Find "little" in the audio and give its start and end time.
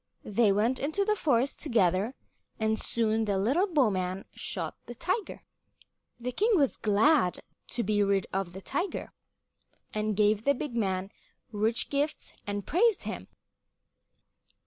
3.37-3.67